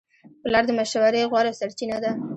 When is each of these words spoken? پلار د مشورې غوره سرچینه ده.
پلار 0.41 0.63
د 0.67 0.71
مشورې 0.79 1.23
غوره 1.31 1.51
سرچینه 1.59 1.97
ده. 2.03 2.11